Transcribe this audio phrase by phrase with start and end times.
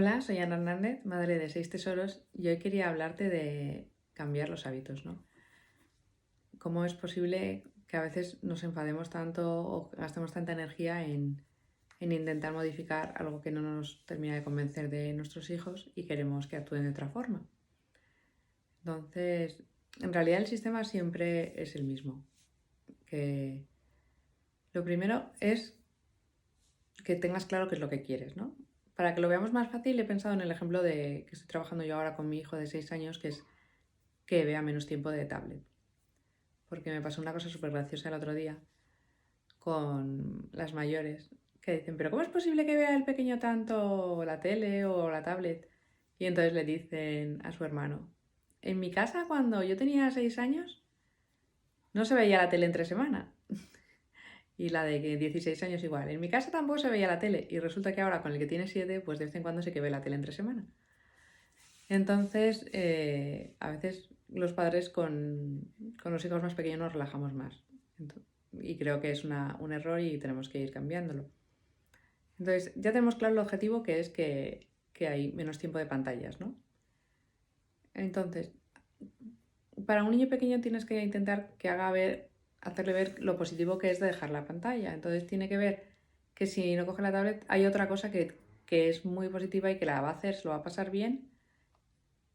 [0.00, 4.64] Hola, soy Ana Hernández, madre de seis tesoros, y hoy quería hablarte de cambiar los
[4.64, 5.24] hábitos, ¿no?
[6.60, 11.42] ¿Cómo es posible que a veces nos enfademos tanto o gastemos tanta energía en,
[11.98, 16.46] en intentar modificar algo que no nos termina de convencer de nuestros hijos y queremos
[16.46, 17.44] que actúen de otra forma?
[18.84, 19.60] Entonces,
[20.00, 22.24] en realidad el sistema siempre es el mismo.
[23.04, 23.64] Que
[24.72, 25.76] lo primero es
[27.02, 28.54] que tengas claro qué es lo que quieres, ¿no?
[28.98, 31.84] Para que lo veamos más fácil, he pensado en el ejemplo de que estoy trabajando
[31.84, 33.44] yo ahora con mi hijo de 6 años, que es
[34.26, 35.62] que vea menos tiempo de tablet.
[36.68, 38.58] Porque me pasó una cosa súper graciosa el otro día
[39.60, 41.30] con las mayores,
[41.60, 45.22] que dicen, pero ¿cómo es posible que vea el pequeño tanto la tele o la
[45.22, 45.70] tablet?
[46.18, 48.10] Y entonces le dicen a su hermano,
[48.62, 50.82] en mi casa cuando yo tenía 6 años
[51.92, 53.32] no se veía la tele entre semana
[54.58, 56.10] y la de 16 años igual.
[56.10, 58.46] En mi casa tampoco se veía la tele y resulta que ahora con el que
[58.46, 60.66] tiene 7, pues de vez en cuando sí que ve la tele entre semana.
[61.88, 65.72] Entonces, eh, a veces los padres con,
[66.04, 67.62] los hijos más pequeños nos relajamos más.
[68.60, 71.30] y creo que es un error y tenemos que ir cambiándolo.
[72.40, 76.40] Entonces, ya tenemos claro el objetivo que es que, que hay menos tiempo de pantallas,
[76.40, 76.56] ¿no?
[77.94, 78.52] Entonces,
[79.86, 82.28] para un niño pequeño tienes que intentar que haga ver
[82.60, 84.94] hacerle ver lo positivo que es de dejar la pantalla.
[84.94, 85.84] Entonces tiene que ver
[86.34, 89.86] que si no coge la tablet hay otra cosa que, es muy positiva y que
[89.86, 91.30] la va a hacer, se lo va a pasar bien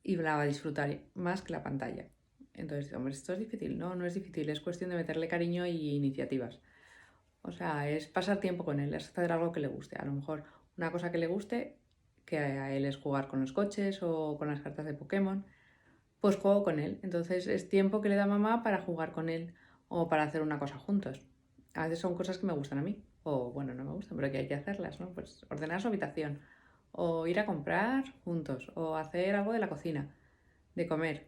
[0.02, 2.08] y la va a disfrutar más que la pantalla.
[2.56, 3.78] Entonces, hombre, esto es difícil.
[3.78, 6.60] No, no es difícil, es cuestión de meterle cariño y iniciativas.
[7.44, 9.98] O sea, es pasar tiempo con él, es hacer algo que le guste.
[9.98, 10.44] A lo mejor
[10.78, 11.78] una cosa que le guste,
[12.26, 15.46] que a él es jugar con los coches o con las cartas de Pokémon,
[16.20, 17.00] pues juego con él.
[17.04, 19.54] Entonces es tiempo que le da mamá para jugar con él
[19.88, 21.22] o para hacer una cosa juntos.
[21.73, 24.31] A veces son cosas que me gustan a mí, o bueno, no me gustan, pero
[24.31, 25.09] que hay que hacerlas, ¿no?
[25.09, 26.40] Pues ordenar su habitación,
[26.92, 30.16] o ir a comprar juntos, o hacer algo de la cocina,
[30.75, 31.28] de comer.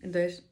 [0.00, 0.50] Entonces,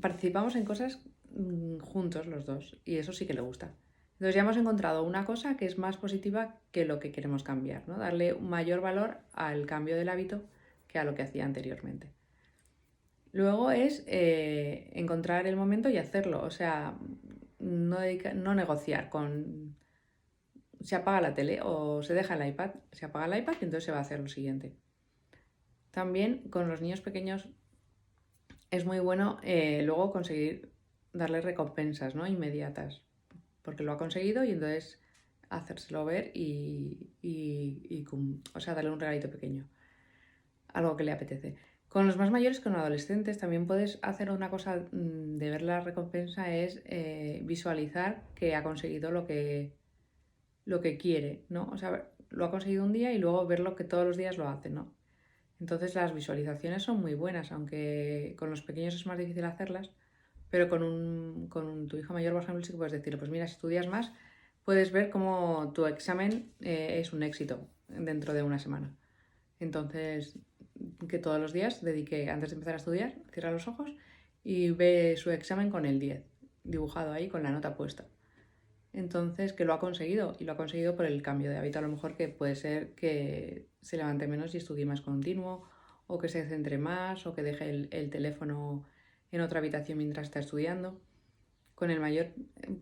[0.00, 1.00] participamos en cosas
[1.30, 3.74] mm, juntos los dos, y eso sí que le gusta.
[4.14, 7.88] Entonces ya hemos encontrado una cosa que es más positiva que lo que queremos cambiar,
[7.88, 7.98] ¿no?
[7.98, 10.44] Darle mayor valor al cambio del hábito
[10.86, 12.12] que a lo que hacía anteriormente.
[13.32, 16.98] Luego es eh, encontrar el momento y hacerlo, o sea,
[17.58, 17.98] no,
[18.34, 19.76] no negociar con
[20.84, 23.84] se apaga la tele o se deja el iPad, se apaga el iPad y entonces
[23.84, 24.76] se va a hacer lo siguiente.
[25.90, 27.48] También con los niños pequeños
[28.70, 30.72] es muy bueno eh, luego conseguir
[31.12, 32.26] darle recompensas ¿no?
[32.26, 33.02] inmediatas,
[33.62, 35.00] porque lo ha conseguido y entonces
[35.50, 38.04] hacérselo ver y, y,
[38.54, 39.68] o sea, darle un regalito pequeño,
[40.68, 41.56] algo que le apetece.
[41.92, 45.80] Con los más mayores, con adolescentes, también puedes hacer una cosa mm, de ver la
[45.80, 49.76] recompensa, es eh, visualizar que ha conseguido lo que,
[50.64, 51.68] lo que quiere, ¿no?
[51.70, 54.48] O sea, lo ha conseguido un día y luego verlo que todos los días lo
[54.48, 54.94] hace, ¿no?
[55.60, 59.90] Entonces las visualizaciones son muy buenas, aunque con los pequeños es más difícil hacerlas,
[60.48, 63.46] pero con, un, con tu hijo mayor, por ejemplo, sí que puedes decirle, pues mira,
[63.46, 64.14] si estudias más,
[64.64, 68.96] puedes ver cómo tu examen eh, es un éxito dentro de una semana.
[69.60, 70.38] Entonces,
[71.08, 73.94] que todos los días dedique, antes de empezar a estudiar, cierra los ojos
[74.44, 76.22] y ve su examen con el 10,
[76.64, 78.06] dibujado ahí con la nota puesta.
[78.92, 81.78] Entonces, que lo ha conseguido y lo ha conseguido por el cambio de hábito.
[81.78, 85.66] A lo mejor que puede ser que se levante menos y estudie más continuo,
[86.06, 88.84] o que se centre más, o que deje el, teléfono
[89.30, 91.00] en otra habitación mientras está estudiando.
[91.74, 92.28] Con el mayor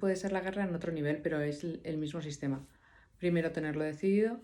[0.01, 2.67] puede ser la guerra en otro nivel, pero es el mismo sistema.
[3.19, 4.41] Primero tenerlo decidido,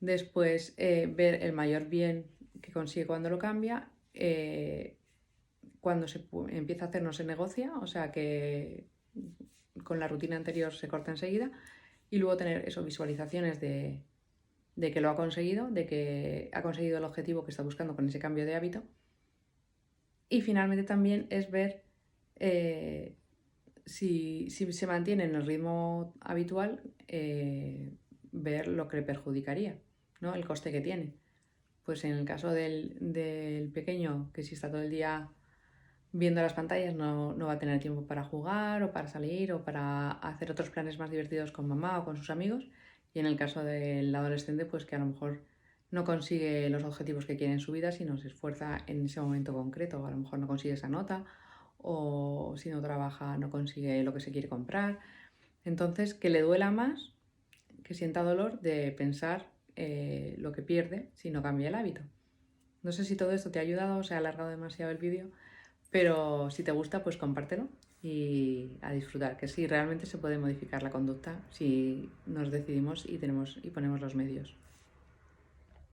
[0.00, 2.26] después eh, ver el mayor bien
[2.60, 4.96] que consigue cuando lo cambia, eh,
[5.80, 8.86] cuando se empieza a hacer no se negocia, o sea que
[9.84, 11.50] con la rutina anterior se corta enseguida,
[12.10, 14.02] y luego tener eso, visualizaciones de,
[14.76, 18.18] que lo ha conseguido, de que ha conseguido el objetivo que está buscando con ese
[18.18, 18.82] cambio de hábito.
[20.30, 21.84] Y finalmente también es ver
[22.36, 23.14] eh,
[23.86, 27.92] si, se mantiene en el ritmo habitual, eh,
[28.32, 29.78] ver lo que le perjudicaría,
[30.20, 30.34] ¿no?
[30.34, 31.14] el coste que tiene
[31.88, 35.30] pues en el caso del, pequeño, que si está todo el día
[36.12, 40.10] viendo las pantallas no, va a tener tiempo para jugar o para salir o para
[40.10, 42.68] hacer otros planes más divertidos con mamá o con sus amigos.
[43.14, 45.40] Y en el caso del adolescente, pues que a lo mejor
[45.90, 49.54] no consigue los objetivos que quiere en su vida, sino se esfuerza en ese momento
[49.54, 50.04] concreto.
[50.04, 51.24] A lo mejor no consigue esa nota
[51.78, 54.98] o si no trabaja no consigue lo que se quiere comprar.
[55.64, 57.14] Entonces, que le duela más,
[57.82, 62.00] que sienta dolor de pensar eh, lo que pierde si no cambia el hábito.
[62.82, 65.30] No sé si todo esto te ha ayudado o se ha alargado demasiado el vídeo,
[65.92, 67.68] pero si te gusta, pues compártelo
[68.02, 73.18] y a disfrutar, que sí, realmente se puede modificar la conducta si nos decidimos y,
[73.18, 74.56] tenemos, y ponemos los medios.